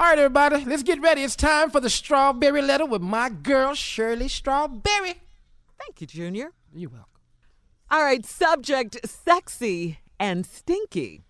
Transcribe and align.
All 0.00 0.06
right, 0.06 0.18
everybody, 0.18 0.64
let's 0.64 0.82
get 0.82 0.98
ready. 1.02 1.22
It's 1.24 1.36
time 1.36 1.68
for 1.68 1.78
the 1.78 1.90
strawberry 1.90 2.62
letter 2.62 2.86
with 2.86 3.02
my 3.02 3.28
girl, 3.28 3.74
Shirley 3.74 4.28
Strawberry. 4.28 5.20
Thank 5.78 6.00
you, 6.00 6.06
Junior. 6.06 6.52
You're 6.72 6.88
welcome. 6.88 7.20
All 7.90 8.02
right, 8.02 8.24
subject 8.24 9.06
sexy 9.06 9.98
and 10.18 10.46
stinky. 10.46 11.20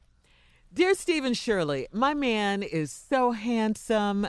Dear 0.72 0.94
Steve 0.94 1.24
and 1.24 1.36
Shirley, 1.36 1.88
my 1.90 2.14
man 2.14 2.62
is 2.62 2.92
so 2.92 3.32
handsome, 3.32 4.28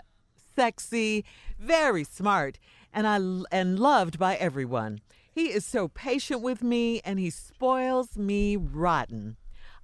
sexy, 0.55 1.23
very 1.59 2.03
smart, 2.03 2.57
and 2.91 3.05
I 3.05 3.17
and 3.55 3.77
loved 3.77 4.17
by 4.17 4.37
everyone. 4.37 5.01
He 5.31 5.51
is 5.51 5.65
so 5.65 5.87
patient 5.87 6.41
with 6.41 6.63
me 6.63 6.99
and 7.05 7.19
he 7.19 7.29
spoils 7.29 8.17
me 8.17 8.57
rotten. 8.57 9.37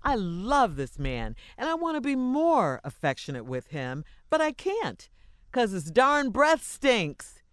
I 0.07 0.15
love 0.15 0.77
this 0.77 0.97
man 0.97 1.35
and 1.57 1.67
I 1.67 1.73
want 1.73 1.97
to 1.97 2.01
be 2.01 2.15
more 2.15 2.79
affectionate 2.85 3.43
with 3.43 3.67
him, 3.67 4.05
but 4.29 4.39
I 4.39 4.53
can't 4.53 5.09
because 5.51 5.71
his 5.71 5.91
darn 5.91 6.29
breath 6.29 6.63
stinks. 6.63 7.43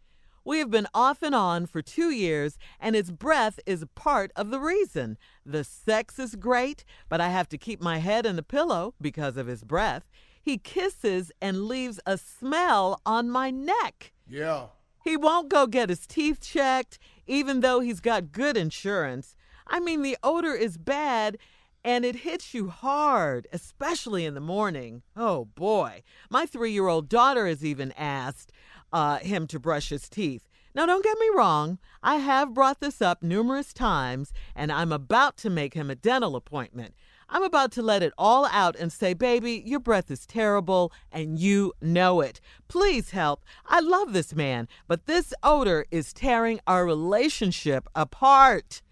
We 0.45 0.61
have 0.61 0.71
been 0.71 0.87
off 0.95 1.21
and 1.21 1.35
on 1.35 1.67
for 1.67 1.83
two 1.83 2.11
years, 2.11 2.57
and 2.79 2.95
his 2.95 3.11
breath 3.11 3.59
is 3.67 3.85
part 3.97 4.31
of 4.37 4.51
the 4.51 4.61
reason. 4.61 5.19
The 5.45 5.65
sex 5.65 6.21
is 6.21 6.37
great, 6.37 6.85
but 7.09 7.21
I 7.21 7.31
have 7.31 7.49
to 7.49 7.59
keep 7.59 7.81
my 7.81 7.99
head 7.99 8.25
in 8.25 8.37
the 8.37 8.43
pillow 8.45 8.95
because 9.01 9.37
of 9.37 9.49
his 9.49 9.65
breath. 9.65 10.09
He 10.41 10.59
kisses 10.59 11.33
and 11.41 11.65
leaves 11.65 11.99
a 12.07 12.17
smell 12.17 13.01
on 13.05 13.31
my 13.31 13.51
neck. 13.51 14.13
Yeah. 14.29 14.67
He 15.03 15.17
won't 15.17 15.49
go 15.49 15.67
get 15.67 15.89
his 15.89 16.07
teeth 16.07 16.41
checked, 16.41 17.01
even 17.27 17.63
though 17.63 17.81
he's 17.81 18.01
got 18.01 18.31
good 18.31 18.57
insurance. 18.57 19.35
I 19.67 19.81
mean, 19.81 20.03
the 20.03 20.19
odor 20.23 20.55
is 20.55 20.77
bad 20.77 21.39
and 21.85 22.05
it 22.05 22.17
hits 22.17 22.55
you 22.55 22.71
hard, 22.71 23.47
especially 23.53 24.25
in 24.25 24.35
the 24.35 24.41
morning. 24.41 25.03
Oh 25.15 25.45
boy. 25.45 26.03
My 26.31 26.47
three 26.47 26.73
year 26.73 26.89
old 26.89 27.09
daughter 27.09 27.47
has 27.47 27.65
even 27.65 27.93
asked 27.93 28.51
uh, 28.93 29.19
him 29.19 29.47
to 29.49 29.61
brush 29.61 29.91
his 29.91 30.09
teeth. 30.09 30.49
Now, 30.75 30.87
don't 30.87 31.05
get 31.05 31.19
me 31.19 31.29
wrong, 31.37 31.79
I 32.03 32.17
have 32.17 32.53
brought 32.53 32.81
this 32.81 33.01
up 33.01 33.23
numerous 33.23 33.73
times, 33.73 34.33
and 34.57 34.73
I'm 34.73 34.91
about 34.91 35.37
to 35.39 35.51
make 35.51 35.75
him 35.75 35.89
a 35.89 35.95
dental 35.95 36.35
appointment. 36.35 36.95
I'm 37.29 37.45
about 37.45 37.71
to 37.73 37.83
let 37.83 38.03
it 38.03 38.13
all 38.19 38.47
out 38.47 38.75
and 38.77 38.93
say, 38.93 39.15
baby, 39.15 39.63
your 39.65 39.81
breath 39.81 40.11
is 40.11 40.27
terrible 40.27 40.93
and 41.13 41.39
you 41.39 41.73
know 41.81 42.21
it. 42.21 42.41
Please 42.69 43.11
help. 43.11 43.45
I 43.67 43.81
love 43.81 44.13
this 44.13 44.35
man, 44.35 44.69
but 44.89 45.07
this 45.07 45.33
odor 45.43 45.87
is 45.91 46.13
tearing 46.13 46.61
our 46.67 46.85
relationship 46.85 47.89
apart. 47.95 48.83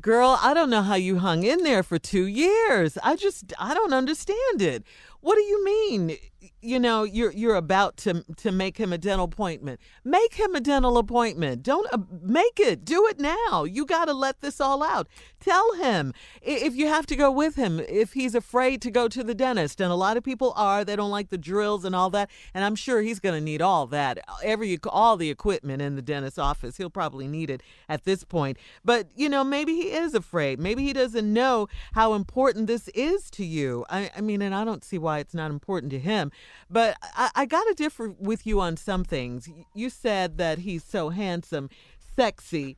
Girl, 0.00 0.38
I 0.40 0.54
don't 0.54 0.70
know 0.70 0.82
how 0.82 0.94
you 0.94 1.18
hung 1.18 1.44
in 1.44 1.64
there 1.64 1.82
for 1.82 1.98
two 1.98 2.24
years. 2.24 2.96
I 3.02 3.14
just, 3.14 3.52
I 3.58 3.74
don't 3.74 3.92
understand 3.92 4.62
it. 4.62 4.84
What 5.22 5.36
do 5.36 5.42
you 5.42 5.64
mean? 5.64 6.16
You 6.60 6.80
know, 6.80 7.04
you're 7.04 7.30
you're 7.30 7.54
about 7.54 7.96
to 7.98 8.24
to 8.38 8.50
make 8.50 8.76
him 8.76 8.92
a 8.92 8.98
dental 8.98 9.26
appointment. 9.26 9.80
Make 10.04 10.34
him 10.34 10.56
a 10.56 10.60
dental 10.60 10.98
appointment. 10.98 11.62
Don't 11.62 11.86
uh, 11.92 11.98
make 12.20 12.58
it. 12.58 12.84
Do 12.84 13.06
it 13.06 13.20
now. 13.20 13.62
You 13.62 13.86
got 13.86 14.06
to 14.06 14.14
let 14.14 14.40
this 14.40 14.60
all 14.60 14.82
out. 14.82 15.06
Tell 15.38 15.74
him 15.74 16.12
if 16.40 16.74
you 16.74 16.88
have 16.88 17.06
to 17.06 17.16
go 17.16 17.30
with 17.30 17.54
him 17.54 17.78
if 17.78 18.14
he's 18.14 18.34
afraid 18.34 18.82
to 18.82 18.90
go 18.90 19.06
to 19.06 19.22
the 19.22 19.34
dentist. 19.34 19.80
And 19.80 19.92
a 19.92 19.94
lot 19.94 20.16
of 20.16 20.24
people 20.24 20.52
are. 20.56 20.84
They 20.84 20.96
don't 20.96 21.10
like 21.10 21.30
the 21.30 21.38
drills 21.38 21.84
and 21.84 21.94
all 21.94 22.10
that. 22.10 22.28
And 22.52 22.64
I'm 22.64 22.74
sure 22.74 23.00
he's 23.00 23.20
going 23.20 23.36
to 23.36 23.44
need 23.44 23.62
all 23.62 23.86
that. 23.86 24.18
Every 24.42 24.76
all 24.86 25.16
the 25.16 25.30
equipment 25.30 25.82
in 25.82 25.94
the 25.94 26.02
dentist's 26.02 26.38
office. 26.38 26.78
He'll 26.78 26.90
probably 26.90 27.28
need 27.28 27.48
it 27.48 27.62
at 27.88 28.02
this 28.02 28.24
point. 28.24 28.56
But 28.84 29.06
you 29.14 29.28
know, 29.28 29.44
maybe 29.44 29.74
he 29.74 29.92
is 29.92 30.14
afraid. 30.14 30.58
Maybe 30.58 30.82
he 30.82 30.92
doesn't 30.92 31.32
know 31.32 31.68
how 31.92 32.14
important 32.14 32.66
this 32.66 32.88
is 32.88 33.30
to 33.32 33.44
you. 33.44 33.84
I, 33.88 34.10
I 34.16 34.20
mean, 34.20 34.42
and 34.42 34.52
I 34.52 34.64
don't 34.64 34.82
see 34.82 34.98
why 34.98 35.11
it's 35.18 35.34
not 35.34 35.50
important 35.50 35.90
to 35.92 35.98
him. 35.98 36.30
But 36.70 36.96
I, 37.02 37.30
I 37.34 37.46
got 37.46 37.64
to 37.64 37.74
differ 37.74 38.14
with 38.18 38.46
you 38.46 38.60
on 38.60 38.76
some 38.76 39.04
things. 39.04 39.48
You 39.74 39.90
said 39.90 40.38
that 40.38 40.58
he's 40.58 40.84
so 40.84 41.10
handsome, 41.10 41.70
sexy. 42.16 42.76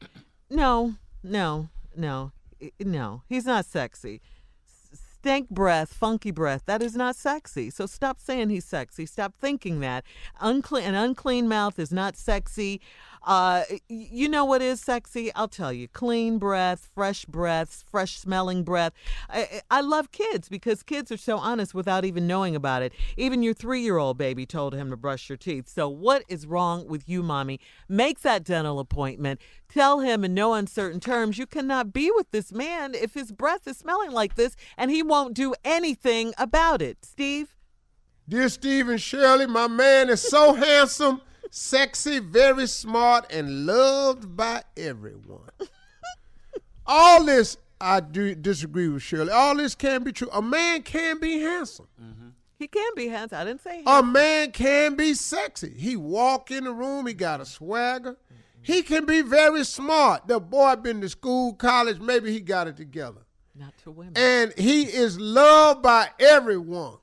No, 0.51 0.95
no, 1.23 1.69
no, 1.97 2.33
no. 2.81 3.23
He's 3.29 3.47
not 3.47 3.65
sexy. 3.65 4.21
Stank 5.25 5.49
breath, 5.49 5.95
funky 5.95 6.31
breath. 6.31 6.65
That 6.67 6.83
is 6.83 6.95
not 6.95 7.17
sexy. 7.17 7.71
So 7.71 7.87
stop 7.87 8.21
saying 8.21 8.51
he's 8.51 8.67
sexy. 8.67 9.07
Stop 9.07 9.35
thinking 9.35 9.81
that. 9.81 10.05
Unclean, 10.41 10.85
an 10.85 10.95
unclean 10.95 11.49
mouth 11.49 11.79
is 11.79 11.91
not 11.91 12.17
sexy. 12.17 12.83
Uh, 13.25 13.65
you 13.89 14.29
know 14.29 14.45
what 14.45 14.61
is 14.61 14.81
sexy? 14.81 15.33
I'll 15.35 15.49
tell 15.49 15.73
you. 15.73 15.89
Clean 15.89 16.39
breath, 16.39 16.91
fresh 16.95 17.25
breaths, 17.25 17.85
fresh 17.91 18.19
smelling 18.19 18.65
breath. 18.65 18.93
I, 19.31 19.63
I 19.71 19.81
love 19.81 20.13
kids 20.13 20.49
because 20.49 20.83
kids 20.83 21.11
are 21.11 21.17
so 21.17 21.39
honest 21.39 21.75
without 21.75 22.05
even 22.05 22.27
knowing 22.27 22.55
about 22.55 22.83
it. 22.83 22.93
Even 23.17 23.43
your 23.43 23.55
three 23.55 23.81
year 23.81 23.97
old 23.97 24.19
baby 24.19 24.45
told 24.45 24.75
him 24.75 24.91
to 24.91 24.97
brush 24.97 25.29
your 25.29 25.39
teeth. 25.39 25.69
So, 25.69 25.89
what 25.89 26.25
is 26.29 26.47
wrong 26.47 26.87
with 26.87 27.09
you, 27.09 27.23
mommy? 27.23 27.61
Make 27.89 28.21
that 28.21 28.45
dental 28.45 28.79
appointment. 28.79 29.41
Tell 29.69 30.01
him 30.01 30.25
in 30.25 30.35
no 30.35 30.55
uncertain 30.55 31.01
terms 31.01 31.39
you 31.39 31.47
cannot 31.47 31.93
be 31.93 32.11
with 32.15 32.31
this 32.31 32.53
man 32.53 32.95
if 32.95 33.15
his 33.15 33.33
breath 33.33 33.67
is 33.67 33.79
smelling 33.79 34.13
like 34.13 34.35
this 34.35 34.55
and 34.77 34.91
he 34.91 35.03
won't 35.03 35.35
do 35.35 35.55
anything 35.65 36.35
about 36.37 36.83
it. 36.83 36.99
Steve? 37.05 37.57
Dear 38.29 38.49
Steve 38.49 38.89
and 38.89 39.01
Shirley, 39.01 39.47
my 39.47 39.69
man 39.69 40.11
is 40.11 40.21
so 40.21 40.55
handsome 40.55 41.23
sexy, 41.55 42.19
very 42.19 42.67
smart, 42.67 43.33
and 43.33 43.65
loved 43.65 44.37
by 44.37 44.63
everyone. 44.77 45.51
All 46.87 47.25
this, 47.25 47.57
I 47.81 48.01
do 48.01 48.35
disagree 48.35 48.89
with 48.89 49.03
Shirley. 49.03 49.31
All 49.31 49.57
this 49.57 49.77
can 49.77 50.03
be 50.03 50.13
true. 50.13 50.29
A 50.33 50.43
man 50.43 50.83
can 50.83 51.21
be 51.21 51.41
handsome. 51.41 51.87
Mm-hmm. 52.03 52.29
He 52.59 52.67
can 52.67 52.91
be 52.97 53.07
handsome. 53.07 53.39
I 53.39 53.45
didn't 53.45 53.63
say 53.63 53.83
handsome. 53.85 54.09
A 54.09 54.13
man 54.13 54.51
can 54.51 54.97
be 54.97 55.15
sexy. 55.15 55.73
He 55.77 55.97
walk 55.97 56.51
in 56.51 56.65
the 56.65 56.73
room, 56.73 57.07
he 57.07 57.15
got 57.15 57.41
a 57.41 57.47
swagger. 57.47 58.13
Mm-hmm. 58.13 58.63
He 58.63 58.83
can 58.83 59.05
be 59.05 59.23
very 59.23 59.65
smart. 59.65 60.27
The 60.27 60.41
boy 60.41 60.75
been 60.77 61.01
to 61.03 61.09
school, 61.09 61.55
college, 61.55 62.01
maybe 62.01 62.33
he 62.33 62.41
got 62.41 62.67
it 62.67 62.77
together. 62.77 63.21
Not 63.55 63.79
to 63.85 63.93
women. 63.93 64.15
And 64.17 64.53
he 64.59 64.83
is 64.83 65.21
loved 65.21 65.83
by 65.83 66.09
everyone 66.19 66.99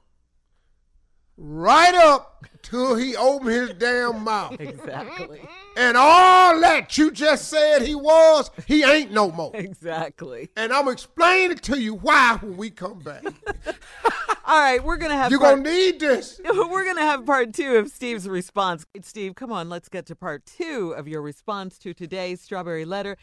right 1.42 1.96
up 1.96 2.46
till 2.62 2.96
he 2.96 3.16
opened 3.16 3.50
his 3.50 3.74
damn 3.74 4.24
mouth. 4.24 4.58
Exactly. 4.62 5.42
And 5.78 5.96
all 5.96 6.60
that 6.60 6.98
you 6.98 7.12
just 7.12 7.48
said 7.48 7.82
he 7.82 7.96
was, 7.96 8.52
he 8.68 8.84
ain't 8.84 9.12
no 9.12 9.32
more. 9.32 9.52
Exactly. 9.54 10.50
And 10.56 10.72
I'm 10.72 10.88
explaining 10.88 11.58
to 11.58 11.80
you 11.80 11.96
why 11.96 12.38
when 12.42 12.58
we 12.58 12.70
come 12.70 13.00
back. 13.00 13.24
all 14.46 14.60
right, 14.60 14.84
we're 14.84 14.98
gonna 14.98 15.16
have. 15.16 15.32
You're 15.32 15.40
part, 15.40 15.64
gonna 15.64 15.70
need 15.70 16.00
this. 16.00 16.42
We're 16.46 16.86
gonna 16.86 17.02
have 17.02 17.26
part 17.26 17.54
two 17.54 17.78
of 17.78 17.90
Steve's 17.90 18.28
response. 18.28 18.86
Steve, 19.02 19.36
come 19.36 19.52
on, 19.52 19.70
let's 19.70 19.88
get 19.88 20.06
to 20.08 20.16
part 20.16 20.46
two 20.46 20.94
of 20.98 21.08
your 21.08 21.22
response 21.22 21.78
to 21.80 21.94
today's 21.94 22.42
strawberry 22.42 22.86
letter. 22.86 23.18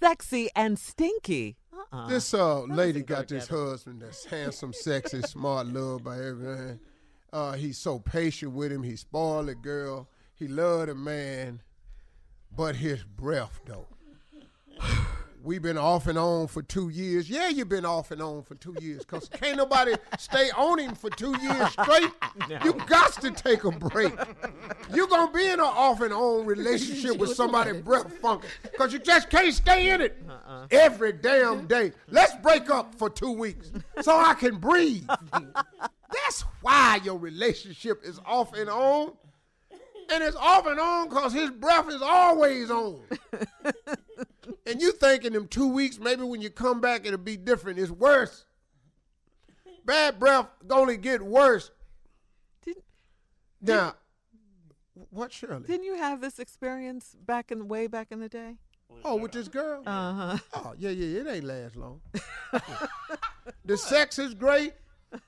Sexy 0.00 0.50
and 0.54 0.78
stinky. 0.78 1.56
Uh-uh. 1.72 2.08
This 2.08 2.34
uh, 2.34 2.62
lady 2.62 3.02
got 3.02 3.28
this 3.28 3.48
husband 3.48 4.02
that's 4.02 4.24
handsome, 4.26 4.72
sexy, 4.72 5.22
smart, 5.22 5.68
loved 5.68 6.04
by 6.04 6.16
everyone. 6.16 6.80
Uh, 7.34 7.54
he's 7.54 7.76
so 7.76 7.98
patient 7.98 8.52
with 8.52 8.70
him. 8.70 8.84
He 8.84 8.94
spoiled 8.94 9.48
the 9.48 9.56
girl. 9.56 10.08
He 10.36 10.46
loved 10.46 10.88
the 10.88 10.94
man, 10.94 11.62
but 12.56 12.76
his 12.76 13.02
breath 13.02 13.60
though. 13.66 13.88
We've 15.42 15.60
been 15.60 15.76
off 15.76 16.06
and 16.06 16.16
on 16.16 16.46
for 16.46 16.62
two 16.62 16.90
years. 16.90 17.28
Yeah, 17.28 17.48
you've 17.48 17.68
been 17.68 17.84
off 17.84 18.12
and 18.12 18.22
on 18.22 18.44
for 18.44 18.54
two 18.54 18.74
years 18.80 19.00
because 19.00 19.28
can't 19.28 19.56
nobody 19.58 19.94
stay 20.16 20.50
on 20.56 20.78
him 20.78 20.94
for 20.94 21.10
two 21.10 21.36
years 21.42 21.70
straight. 21.72 22.10
No. 22.48 22.58
You 22.64 22.72
got 22.86 23.12
to 23.20 23.30
take 23.30 23.64
a 23.64 23.70
break. 23.70 24.14
You're 24.94 25.06
going 25.06 25.26
to 25.26 25.32
be 25.34 25.44
in 25.44 25.54
an 25.54 25.60
off 25.60 26.00
and 26.00 26.14
on 26.14 26.46
relationship 26.46 27.18
with 27.18 27.34
somebody 27.34 27.72
breath 27.72 28.10
funky 28.18 28.48
because 28.62 28.92
you 28.92 29.00
just 29.00 29.28
can't 29.28 29.52
stay 29.52 29.90
in 29.90 30.00
it 30.00 30.16
uh-uh. 30.26 30.66
every 30.70 31.12
damn 31.12 31.66
day. 31.66 31.92
Let's 32.08 32.34
break 32.36 32.70
up 32.70 32.94
for 32.94 33.10
two 33.10 33.32
weeks 33.32 33.70
so 34.00 34.16
I 34.16 34.34
can 34.34 34.56
breathe. 34.56 35.08
That's 36.24 36.42
why 36.62 37.00
your 37.04 37.18
relationship 37.18 38.02
is 38.02 38.18
off 38.24 38.54
and 38.54 38.70
on. 38.70 39.12
And 40.10 40.22
it's 40.22 40.36
off 40.36 40.66
and 40.66 40.78
on 40.78 41.08
because 41.08 41.32
his 41.32 41.50
breath 41.50 41.88
is 41.88 42.02
always 42.02 42.70
on. 42.70 43.00
and 44.66 44.80
you 44.80 44.92
think 44.92 45.24
in 45.24 45.32
them 45.32 45.48
two 45.48 45.68
weeks, 45.68 45.98
maybe 45.98 46.22
when 46.22 46.40
you 46.40 46.50
come 46.50 46.80
back, 46.80 47.06
it'll 47.06 47.18
be 47.18 47.36
different. 47.36 47.78
It's 47.78 47.90
worse. 47.90 48.44
Bad 49.84 50.18
breath 50.18 50.46
only 50.70 50.96
get 50.96 51.22
worse. 51.22 51.70
Did, 52.62 52.76
now, 53.60 53.94
did, 54.94 55.06
what 55.10 55.32
Shirley? 55.32 55.66
Didn't 55.66 55.84
you 55.84 55.96
have 55.96 56.20
this 56.20 56.38
experience 56.38 57.16
back 57.20 57.50
in 57.50 57.68
way 57.68 57.86
back 57.86 58.08
in 58.10 58.20
the 58.20 58.28
day? 58.28 58.56
Oh, 59.04 59.16
with 59.16 59.32
this 59.32 59.48
girl? 59.48 59.82
Uh 59.86 60.12
huh. 60.12 60.38
Oh, 60.54 60.74
yeah, 60.78 60.90
yeah, 60.90 61.20
it 61.20 61.26
ain't 61.26 61.44
last 61.44 61.76
long. 61.76 62.00
the 63.64 63.76
sex 63.76 64.18
is 64.18 64.34
great 64.34 64.72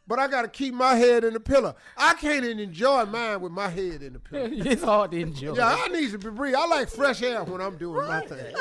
but 0.06 0.19
I 0.19 0.29
got 0.29 0.43
to 0.43 0.49
keep 0.49 0.75
my 0.75 0.94
head 0.94 1.25
in 1.25 1.33
the 1.33 1.41
pillow. 1.41 1.75
I 1.97 2.15
can't 2.15 2.44
even 2.44 2.59
enjoy 2.59 3.05
mine 3.06 3.41
with 3.41 3.53
my 3.53 3.69
head 3.69 4.03
in 4.03 4.15
the 4.15 4.19
pillow. 4.19 4.49
it's 4.53 4.83
hard 4.83 5.11
to 5.12 5.21
enjoy. 5.21 5.56
Yeah, 5.56 5.77
I 5.79 5.88
need 5.88 6.11
to 6.12 6.19
be 6.19 6.31
breathe. 6.31 6.55
I 6.55 6.67
like 6.67 6.88
fresh 6.88 7.23
air 7.23 7.43
when 7.44 7.61
I'm 7.61 7.77
doing 7.77 8.06
my 8.06 8.21
thing. 8.21 8.55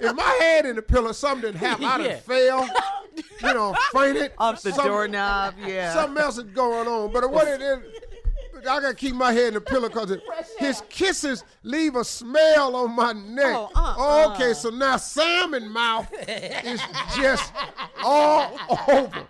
if 0.00 0.14
my 0.14 0.38
head 0.40 0.66
in 0.66 0.76
the 0.76 0.82
pillow, 0.82 1.12
something 1.12 1.54
happen. 1.54 1.84
I 1.84 1.98
done 1.98 2.06
yeah. 2.10 2.16
fell, 2.16 2.68
you 3.16 3.54
know, 3.54 3.74
fainted. 3.92 4.32
Off 4.38 4.62
the 4.62 4.72
doorknob, 4.72 5.54
yeah. 5.66 5.94
Something 5.94 6.22
else 6.22 6.38
is 6.38 6.44
going 6.44 6.88
on. 6.88 7.12
But 7.12 7.30
what 7.30 7.48
it 7.48 7.60
is, 7.60 7.80
I 8.58 8.80
gotta 8.80 8.94
keep 8.94 9.14
my 9.14 9.32
head 9.32 9.48
in 9.48 9.54
the 9.54 9.60
pillow 9.60 9.88
because 9.88 10.16
his 10.58 10.82
kisses 10.88 11.44
leave 11.62 11.96
a 11.96 12.04
smell 12.04 12.76
on 12.76 12.94
my 12.94 13.12
neck. 13.12 13.54
Oh, 13.56 13.70
uh-uh. 13.74 14.34
Okay, 14.34 14.52
so 14.52 14.70
now 14.70 14.96
salmon 14.96 15.68
mouth 15.68 16.08
is 16.28 16.80
just 17.16 17.52
all 18.02 18.56
over. 18.88 19.26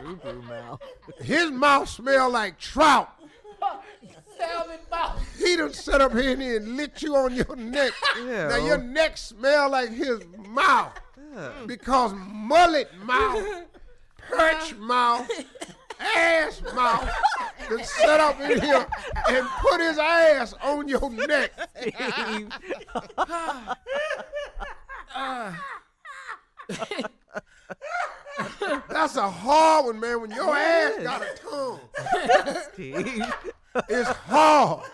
Boo-boo 0.00 0.42
mouth. 0.42 0.80
His 1.20 1.50
mouth 1.50 1.88
smell 1.88 2.30
like 2.30 2.58
trout. 2.58 3.10
Salmon 4.36 4.78
mouth. 4.90 5.36
He 5.36 5.56
done 5.56 5.72
set 5.72 6.00
up 6.00 6.12
here 6.12 6.32
and 6.32 6.42
he 6.42 6.52
done 6.52 6.76
licked 6.76 7.02
you 7.02 7.16
on 7.16 7.34
your 7.34 7.56
neck. 7.56 7.92
Now 8.16 8.56
your 8.56 8.78
neck 8.78 9.16
smell 9.16 9.70
like 9.70 9.90
his 9.90 10.20
mouth. 10.48 10.98
Because 11.66 12.12
mullet 12.14 12.90
mouth, 13.04 13.64
perch 14.28 14.74
mouth, 14.76 15.28
ass 16.00 16.62
mouth 16.74 17.10
done 17.68 17.84
set 17.84 18.20
up 18.20 18.40
in 18.40 18.60
here 18.60 18.86
and 19.28 19.46
put 19.60 19.80
his 19.80 19.98
ass 19.98 20.54
on 20.62 20.88
your 20.88 21.10
neck. 21.10 21.52
Steve. 21.76 22.48
Ah. 25.20 25.64
That's 28.88 29.16
a 29.16 29.28
hard 29.28 29.86
one, 29.86 29.98
man. 30.00 30.20
When 30.20 30.30
your 30.30 30.54
ass 30.56 31.02
got 31.02 31.22
a 31.22 31.34
tongue, 31.36 31.80
it's 33.88 34.08
hard. 34.10 34.84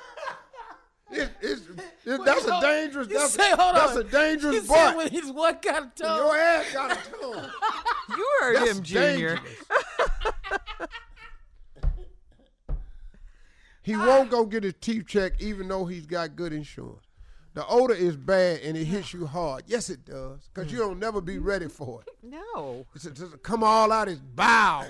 It, 1.11 1.31
it's, 1.41 1.63
it, 2.07 2.25
that's 2.25 2.45
a 2.45 2.61
dangerous. 2.61 3.09
You 3.09 3.19
That's, 3.19 3.35
say, 3.35 3.51
hold 3.51 3.77
that's 3.77 3.93
on. 3.93 3.99
a 4.01 4.05
dangerous 4.05 4.55
You 4.57 4.63
butt. 4.63 4.97
when 4.97 5.09
his 5.11 5.31
what 5.31 5.63
kind 5.63 5.79
of 5.79 5.85
When 5.85 5.93
tongue? 6.09 6.17
your 6.19 6.37
ass 6.37 6.73
got 6.73 6.93
a 6.93 6.97
tongue. 7.21 7.51
You 8.17 8.27
heard 8.41 8.57
That's 8.57 8.71
him, 8.73 8.83
Junior. 8.83 9.39
he 13.83 13.97
won't 13.97 14.31
go 14.31 14.45
get 14.45 14.63
his 14.65 14.75
teeth 14.81 15.07
checked 15.07 15.41
even 15.41 15.69
though 15.69 15.85
he's 15.87 16.05
got 16.07 16.37
good 16.37 16.53
insurance. 16.53 17.01
The 17.55 17.65
odor 17.69 17.95
is 17.95 18.17
bad 18.17 18.61
and 18.65 18.77
it 18.77 18.85
hits 18.85 19.15
you 19.15 19.27
hard. 19.27 19.63
Yes, 19.69 19.89
it 19.89 20.05
does, 20.05 20.41
because 20.53 20.73
you 20.73 20.79
mm. 20.79 20.89
don't 20.89 20.99
never 20.99 21.21
be 21.21 21.39
ready 21.39 21.69
for 21.69 22.03
it. 22.03 22.09
No. 22.25 22.87
It's 22.95 23.05
just 23.05 23.43
come 23.43 23.63
all 23.63 23.93
out 23.93 24.09
his 24.09 24.19
bowels 24.19 24.89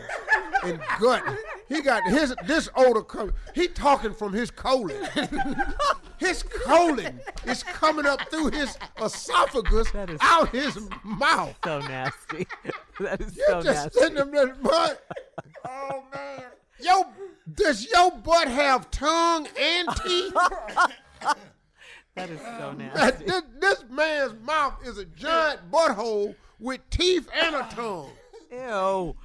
and 0.62 0.80
gut. 1.00 1.22
He 1.68 1.82
got 1.82 2.04
his 2.04 2.32
this 2.46 2.68
odor 2.76 3.02
coming. 3.02 3.34
He 3.54 3.66
talking 3.66 4.14
from 4.14 4.32
his 4.32 4.52
colon. 4.52 5.04
his 6.18 6.44
colon 6.44 7.20
is 7.44 7.64
coming 7.64 8.06
up 8.06 8.20
through 8.30 8.52
his 8.52 8.78
esophagus 9.02 9.90
That 9.90 10.10
is- 10.10 10.20
out 10.22 10.50
his 10.50 10.78
mouth. 11.02 11.56
So 11.64 11.80
nasty. 11.80 12.46
that 13.00 13.20
is 13.20 13.36
You 13.36 13.44
so 13.48 13.62
just 13.62 13.84
nasty. 13.84 13.98
sitting 13.98 14.18
in 14.18 14.30
that 14.30 14.62
butt. 14.62 15.04
Oh 15.64 16.04
man. 16.14 16.44
Yo, 16.80 17.04
does 17.52 17.88
your 17.90 18.12
butt 18.12 18.48
have 18.48 18.90
tongue 18.90 19.48
and 19.58 19.88
teeth? 20.04 20.34
That 22.14 22.30
is 22.30 22.40
so 22.40 22.72
nasty. 22.72 23.24
this, 23.24 23.42
this 23.60 23.84
man's 23.90 24.34
mouth 24.44 24.74
is 24.84 24.98
a 24.98 25.04
giant 25.04 25.70
butthole 25.70 26.34
with 26.60 26.80
teeth 26.90 27.28
and 27.34 27.56
a 27.56 27.68
tongue. 27.70 28.10
Ew. 28.52 29.16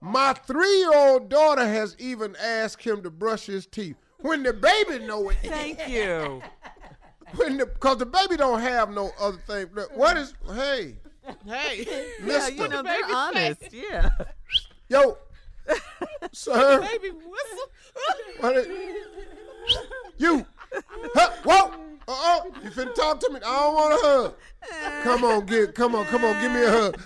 My 0.00 0.34
three-year-old 0.34 1.28
daughter 1.28 1.66
has 1.66 1.96
even 1.98 2.36
asked 2.36 2.82
him 2.82 3.02
to 3.02 3.10
brush 3.10 3.46
his 3.46 3.66
teeth. 3.66 3.96
When 4.20 4.42
the 4.42 4.52
baby 4.52 5.04
know 5.04 5.30
it, 5.30 5.36
Thank 5.42 5.88
you. 5.88 6.42
when 7.36 7.56
the 7.56 7.66
because 7.66 7.98
the 7.98 8.06
baby 8.06 8.36
don't 8.36 8.60
have 8.60 8.90
no 8.90 9.10
other 9.18 9.38
thing. 9.46 9.68
What 9.94 10.16
is 10.16 10.34
hey, 10.54 10.96
Hey, 11.46 11.86
Yeah, 12.24 12.48
you 12.48 12.68
know, 12.68 12.82
they're 12.82 13.02
baby 13.02 13.12
honest. 13.14 13.62
Yeah. 13.72 14.10
yo, 14.88 15.16
sir, 16.32 16.80
baby 16.80 17.10
whistle. 17.10 17.66
what 18.40 18.56
is, 18.56 18.66
you, 20.18 20.46
whoa, 21.44 21.66
uh 21.66 21.70
oh, 22.08 22.52
you 22.62 22.70
finna 22.70 22.94
talk 22.94 23.20
to 23.20 23.30
me? 23.30 23.40
I 23.44 23.60
don't 23.60 23.74
want 23.74 23.94
a 23.94 24.06
hug. 24.06 24.34
Come 25.02 25.24
on, 25.24 25.46
get, 25.46 25.74
come 25.74 25.94
on, 25.94 26.04
come 26.06 26.24
on, 26.24 26.40
give 26.40 26.52
me 26.52 26.64
a 26.64 26.70
hug. 26.70 26.98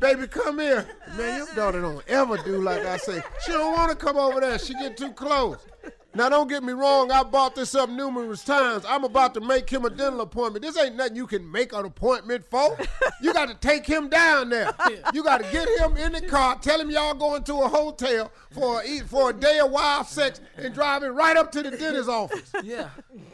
Baby, 0.00 0.26
come 0.28 0.58
here. 0.58 0.86
Man, 1.16 1.36
your 1.36 1.54
daughter 1.54 1.80
don't 1.82 2.02
ever 2.08 2.38
do 2.38 2.62
like 2.62 2.86
I 2.86 2.96
say. 2.96 3.22
She 3.44 3.52
don't 3.52 3.74
want 3.74 3.90
to 3.90 3.96
come 3.96 4.16
over 4.16 4.40
there. 4.40 4.58
She 4.58 4.72
get 4.74 4.96
too 4.96 5.12
close. 5.12 5.58
Now, 6.12 6.28
don't 6.28 6.48
get 6.48 6.64
me 6.64 6.72
wrong. 6.72 7.12
I 7.12 7.22
bought 7.22 7.54
this 7.54 7.72
up 7.76 7.88
numerous 7.88 8.42
times. 8.42 8.84
I'm 8.88 9.04
about 9.04 9.32
to 9.34 9.40
make 9.40 9.70
him 9.70 9.84
a 9.84 9.90
dental 9.90 10.22
appointment. 10.22 10.64
This 10.64 10.76
ain't 10.76 10.96
nothing 10.96 11.14
you 11.14 11.26
can 11.28 11.48
make 11.50 11.72
an 11.72 11.84
appointment 11.84 12.44
for. 12.50 12.76
You 13.22 13.34
got 13.34 13.48
to 13.48 13.54
take 13.54 13.84
him 13.86 14.08
down 14.08 14.48
there. 14.48 14.72
You 15.12 15.22
got 15.22 15.44
to 15.44 15.52
get 15.52 15.68
him 15.78 15.98
in 15.98 16.12
the 16.12 16.22
car, 16.22 16.58
tell 16.58 16.80
him 16.80 16.90
y'all 16.90 17.12
going 17.12 17.42
to 17.44 17.54
a 17.60 17.68
hotel 17.68 18.32
for 18.50 18.80
a, 18.80 18.86
eat- 18.86 19.04
for 19.04 19.28
a 19.28 19.32
day 19.34 19.58
of 19.58 19.70
wild 19.70 20.06
sex, 20.06 20.40
and 20.56 20.72
drive 20.72 21.02
him 21.02 21.14
right 21.14 21.36
up 21.36 21.52
to 21.52 21.62
the 21.62 21.70
dentist's 21.70 22.08
office. 22.08 22.50
Yeah. 22.64 22.88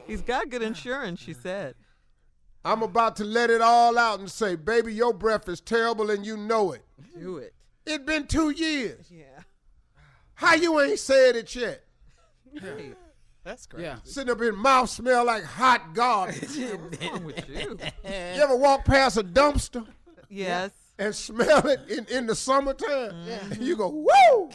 He's 0.09 0.23
got 0.23 0.51
good 0.51 0.63
insurance, 0.63 1.21
she 1.21 1.35
said. 1.35 1.77
I'm 2.65 2.83
about 2.83 3.15
to 3.17 3.25
let 3.25 3.49
it 3.49 3.61
all 3.61 3.97
out 3.97 4.19
and 4.19 4.29
say, 4.29 4.57
baby, 4.57 4.93
your 4.93 5.15
breath 5.15 5.49
is 5.49 5.61
terrible 5.61 6.11
and 6.11 6.27
you 6.27 6.37
know 6.37 6.73
it. 6.73 6.83
Do 7.17 7.37
it. 7.37 7.55
It 7.87 8.05
been 8.05 8.27
two 8.27 8.51
years. 8.51 9.07
Yeah. 9.09 9.43
How 10.35 10.55
you 10.55 10.81
ain't 10.81 10.99
said 10.99 11.37
it 11.37 11.55
yet? 11.55 11.85
Hey, 12.61 12.93
That's 13.45 13.67
great. 13.67 13.85
Yeah. 13.85 13.97
Sitting 14.05 14.31
up 14.33 14.41
in 14.41 14.57
mouth 14.57 14.91
smell 14.91 15.25
like 15.27 15.45
hot 15.45 15.95
garbage. 15.95 16.41
what's 16.57 17.03
wrong 17.05 17.25
with 17.25 17.49
you? 17.49 17.79
you 18.05 18.11
ever 18.43 18.57
walk 18.57 18.85
past 18.85 19.17
a 19.17 19.23
dumpster 19.23 19.87
Yes. 20.29 20.71
and 20.99 21.15
smell 21.15 21.67
it 21.69 21.81
in, 21.89 22.07
in 22.07 22.27
the 22.27 22.35
summertime? 22.35 23.13
Mm-hmm. 23.13 23.53
And 23.53 23.63
you 23.63 23.77
go, 23.77 23.89
woo! 23.89 24.51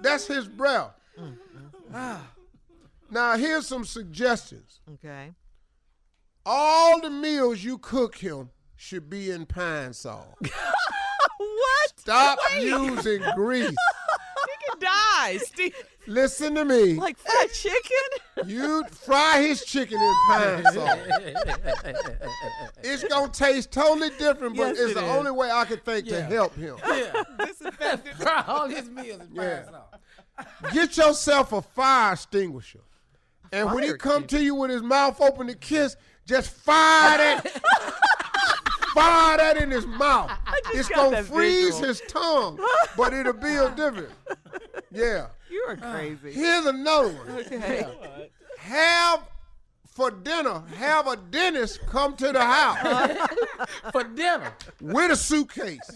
That's 0.00 0.26
his 0.26 0.48
breath. 0.48 0.90
Mm-hmm. 1.18 1.94
Ah. 1.94 2.26
now, 3.10 3.36
here's 3.36 3.66
some 3.68 3.84
suggestions. 3.84 4.80
Okay. 4.94 5.30
All 6.44 7.00
the 7.00 7.10
meals 7.10 7.62
you 7.62 7.78
cook 7.78 8.16
him 8.16 8.50
should 8.76 9.08
be 9.08 9.30
in 9.30 9.46
Pine-Sol. 9.46 10.36
What? 11.36 11.98
Stop 12.00 12.38
using 12.60 13.22
grease. 13.34 13.74
He 14.44 14.70
can 14.70 14.78
die, 14.80 15.38
Steve. 15.38 15.74
Listen 16.06 16.54
to 16.56 16.64
me. 16.64 16.94
Like 16.94 17.16
fried 17.18 17.52
chicken? 17.52 18.48
You 18.50 18.84
fry 18.90 19.42
his 19.42 19.64
chicken 19.64 19.98
in 20.00 20.14
pine 20.28 20.64
salt. 20.72 20.98
it's 22.82 23.04
gonna 23.04 23.32
taste 23.32 23.72
totally 23.72 24.10
different, 24.18 24.56
but 24.56 24.68
Yes, 24.76 24.78
it's 24.78 24.90
it 24.92 24.94
the 24.94 25.04
is. 25.04 25.10
only 25.10 25.30
way 25.30 25.50
I 25.50 25.64
can 25.64 25.78
think 25.78 26.08
to 26.08 26.22
help 26.22 26.54
him. 26.54 26.76
Yeah. 26.86 27.22
Disinfectant. 27.46 28.16
Fry 28.22 28.44
all 28.46 28.68
his 28.68 28.88
meals 28.88 29.20
and 29.20 29.30
Yeah. 29.34 29.62
pass 29.62 29.74
off. 29.74 30.72
Get 30.72 30.96
yourself 30.96 31.52
a 31.52 31.62
fire 31.62 32.12
extinguisher. 32.14 32.80
And 33.52 33.72
when 33.72 33.82
he 33.84 33.90
Fire 33.90 33.98
come 33.98 34.26
to 34.28 34.42
you 34.42 34.54
with 34.56 34.70
his 34.70 34.82
mouth 34.82 35.20
open 35.20 35.46
to 35.46 35.54
kiss, 35.54 35.96
just 36.26 36.50
fire 36.50 37.18
that 37.18 37.46
fire 38.94 39.36
that 39.36 39.56
in 39.56 39.70
his 39.70 39.86
mouth. 39.86 40.30
It's 40.72 40.88
gonna 40.88 41.22
freeze 41.22 41.66
visual. 41.78 41.88
his 41.88 42.00
tongue, 42.08 42.58
but 42.96 43.12
it'll 43.12 43.32
be 43.34 43.54
a 43.54 43.68
different. 43.76 44.08
Yeah. 44.90 45.26
You 45.50 45.64
are 45.68 45.76
crazy. 45.76 46.32
Here's 46.32 46.66
another 46.66 47.08
one. 47.08 47.30
Okay. 47.30 47.86
Have 48.58 49.22
for 49.86 50.10
dinner, 50.10 50.62
have 50.76 51.06
a 51.06 51.16
dentist 51.16 51.80
come 51.86 52.16
to 52.16 52.32
the 52.32 52.40
house 52.44 53.28
For 53.92 54.02
dinner. 54.02 54.52
with 54.80 55.12
a 55.12 55.16
suitcase. 55.16 55.88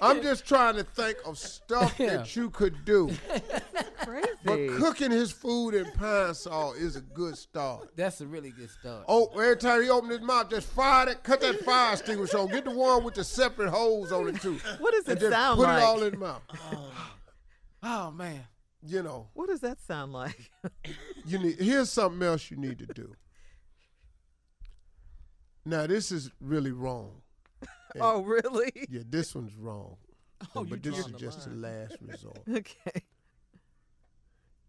I'm 0.00 0.22
just 0.22 0.46
trying 0.46 0.76
to 0.76 0.84
think 0.84 1.18
of 1.26 1.38
stuff 1.38 1.96
that 1.98 2.34
you 2.36 2.50
could 2.50 2.84
do. 2.84 3.10
But 4.42 4.68
cooking 4.78 5.10
his 5.10 5.30
food 5.30 5.74
in 5.74 5.84
Pine-Sol 5.92 6.72
is 6.72 6.96
a 6.96 7.02
good 7.02 7.36
start. 7.36 7.90
That's 7.94 8.20
a 8.22 8.26
really 8.26 8.50
good 8.50 8.70
start. 8.70 9.04
Oh, 9.06 9.26
every 9.34 9.56
time 9.58 9.82
he 9.82 9.90
open 9.90 10.10
his 10.10 10.22
mouth, 10.22 10.48
just 10.48 10.68
fire 10.68 11.06
that, 11.06 11.22
cut 11.22 11.42
that 11.42 11.60
fire 11.60 11.92
extinguisher 11.92 12.38
on. 12.38 12.48
Get 12.48 12.64
the 12.64 12.70
one 12.70 13.04
with 13.04 13.14
the 13.14 13.22
separate 13.24 13.68
holes 13.68 14.10
on 14.12 14.28
it 14.28 14.40
too. 14.40 14.58
What 14.78 14.94
does 14.94 15.08
it 15.08 15.20
sound 15.30 15.58
put 15.58 15.64
like? 15.64 15.82
Put 15.82 15.82
it 15.82 15.86
all 15.86 16.02
in 16.02 16.12
his 16.12 16.20
mouth. 16.20 16.42
Oh, 16.72 16.92
oh 17.82 18.10
man. 18.12 18.40
You 18.82 19.02
know, 19.02 19.28
What 19.34 19.50
does 19.50 19.60
that 19.60 19.78
sound 19.78 20.14
like? 20.14 20.50
you 21.26 21.38
need. 21.38 21.60
Here's 21.60 21.90
something 21.90 22.26
else 22.26 22.50
you 22.50 22.56
need 22.56 22.78
to 22.78 22.86
do. 22.86 23.14
Now 25.66 25.86
this 25.86 26.10
is 26.10 26.30
really 26.40 26.72
wrong. 26.72 27.20
oh, 28.00 28.22
really? 28.22 28.72
Yeah, 28.90 29.02
this 29.08 29.34
one's 29.34 29.56
wrong. 29.56 29.96
Oh, 30.56 30.62
you 30.64 30.70
but 30.70 30.82
this 30.82 30.98
is 30.98 31.04
the 31.06 31.18
just 31.18 31.44
the 31.50 31.54
last 31.54 31.96
resort. 32.00 32.38
Okay. 32.50 33.02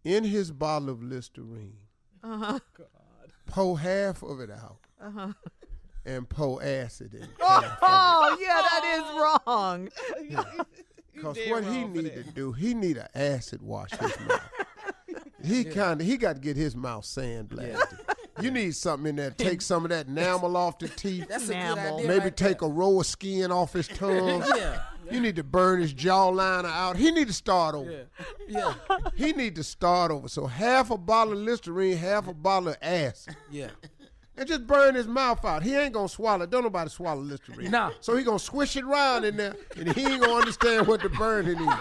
In 0.04 0.22
his 0.24 0.50
bottle 0.50 0.90
of 0.90 1.02
Listerine, 1.02 1.78
Uh 2.22 2.36
huh. 2.38 2.58
pour 3.46 3.78
half 3.78 4.22
of 4.22 4.40
it 4.40 4.50
out 4.50 4.80
Uh 5.00 5.10
huh. 5.10 5.32
and 6.04 6.28
pour 6.28 6.62
acid 6.62 7.14
in. 7.14 7.26
Oh, 7.40 8.36
yeah, 8.38 8.60
that 8.60 8.84
is 8.98 9.46
wrong. 9.46 9.88
Because 11.14 11.36
dead 11.36 11.50
what 11.50 11.64
he 11.64 11.70
wrong 11.84 11.94
for 11.94 12.02
need 12.02 12.14
that. 12.16 12.24
to 12.26 12.32
do, 12.32 12.52
he 12.52 12.74
need 12.74 12.98
an 12.98 13.08
acid 13.14 13.62
wash 13.62 13.92
his 13.92 14.20
mouth. 14.28 14.40
He 15.42 15.64
kind 15.64 16.00
of 16.02 16.06
he 16.06 16.16
got 16.18 16.34
to 16.34 16.40
get 16.40 16.56
his 16.56 16.76
mouth 16.76 17.04
sandblasted. 17.04 17.98
You 18.42 18.50
need 18.50 18.74
something 18.74 19.08
in 19.08 19.16
there. 19.16 19.30
Take 19.30 19.62
some 19.62 19.84
of 19.84 19.90
that 19.90 20.06
enamel 20.08 20.56
off 20.56 20.78
the 20.78 20.88
teeth. 20.88 21.26
That's 21.28 21.48
a 21.48 21.52
Enamel. 21.52 21.76
good 21.76 21.94
idea. 21.94 22.08
Maybe 22.08 22.24
right 22.24 22.36
take 22.36 22.62
a 22.62 22.68
row 22.68 23.00
of 23.00 23.06
skin 23.06 23.52
off 23.52 23.72
his 23.72 23.88
tongue. 23.88 24.44
Yeah. 24.56 24.82
You 25.10 25.20
need 25.20 25.36
to 25.36 25.42
burn 25.44 25.80
his 25.80 25.92
jawline 25.92 26.64
out. 26.64 26.96
He 26.96 27.10
need 27.10 27.26
to 27.26 27.32
start 27.32 27.74
over. 27.74 28.06
Yeah. 28.48 28.74
He 29.14 29.32
need 29.32 29.56
to 29.56 29.64
start 29.64 30.10
over. 30.10 30.28
So 30.28 30.46
half 30.46 30.90
a 30.90 30.96
bottle 30.96 31.34
of 31.34 31.40
Listerine, 31.40 31.96
half 31.96 32.28
a 32.28 32.34
bottle 32.34 32.68
of 32.70 32.76
acid. 32.80 33.36
Yeah. 33.50 33.70
And 34.34 34.48
just 34.48 34.66
burn 34.66 34.94
his 34.94 35.06
mouth 35.06 35.44
out. 35.44 35.62
He 35.62 35.74
ain't 35.76 35.92
gonna 35.92 36.08
swallow. 36.08 36.46
Don't 36.46 36.62
nobody 36.62 36.88
swallow 36.88 37.20
Listerine. 37.20 37.70
Nah. 37.70 37.90
So 38.00 38.16
he 38.16 38.24
gonna 38.24 38.38
swish 38.38 38.76
it 38.76 38.84
around 38.84 39.24
in 39.26 39.36
there, 39.36 39.54
and 39.76 39.92
he 39.92 40.06
ain't 40.06 40.22
gonna 40.22 40.32
understand 40.32 40.86
what 40.86 41.02
the 41.02 41.10
burning 41.10 41.58
is. 41.60 41.74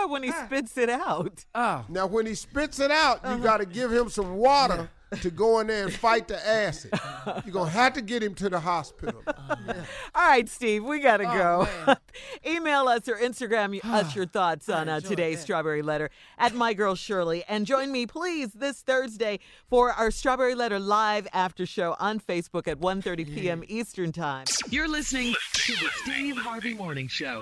What 0.00 0.06
about 0.06 0.12
when 0.12 0.22
he 0.22 0.32
spits 0.32 0.78
it 0.78 0.88
out? 0.88 1.44
Oh. 1.54 1.84
Now, 1.90 2.06
when 2.06 2.24
he 2.24 2.34
spits 2.34 2.80
it 2.80 2.90
out, 2.90 3.20
you 3.28 3.38
got 3.38 3.58
to 3.58 3.66
give 3.66 3.92
him 3.92 4.08
some 4.08 4.36
water 4.36 4.88
to 5.20 5.30
go 5.30 5.60
in 5.60 5.66
there 5.66 5.84
and 5.84 5.92
fight 5.92 6.26
the 6.26 6.48
acid. 6.48 6.92
You're 7.44 7.52
going 7.52 7.66
to 7.70 7.76
have 7.76 7.92
to 7.94 8.00
get 8.00 8.22
him 8.22 8.34
to 8.36 8.48
the 8.48 8.60
hospital. 8.60 9.22
All 9.26 9.76
right, 10.14 10.48
Steve, 10.48 10.84
we 10.84 11.00
got 11.00 11.18
to 11.18 11.24
go. 11.24 11.68
Email 12.46 12.88
us 12.88 13.08
or 13.08 13.16
Instagram 13.16 13.78
us 13.84 14.16
your 14.16 14.24
thoughts 14.32 14.70
on 14.70 14.88
uh, 14.88 15.00
today's 15.00 15.38
that. 15.38 15.42
Strawberry 15.42 15.82
Letter 15.82 16.08
at 16.38 16.54
My 16.54 16.72
Girl 16.72 16.94
Shirley. 16.94 17.44
And 17.46 17.66
join 17.66 17.92
me, 17.92 18.06
please, 18.06 18.54
this 18.54 18.80
Thursday 18.80 19.38
for 19.68 19.92
our 19.92 20.10
Strawberry 20.10 20.54
Letter 20.54 20.78
live 20.78 21.28
after 21.34 21.66
show 21.66 21.94
on 21.98 22.20
Facebook 22.20 22.66
at 22.66 22.80
1.30 22.80 23.34
p.m. 23.34 23.64
Eastern 23.68 24.12
Time. 24.12 24.46
You're 24.70 24.88
listening 24.88 25.34
to 25.52 25.72
the 25.74 25.90
Steve 26.04 26.38
Harvey 26.38 26.72
Morning 26.72 27.06
Show. 27.08 27.40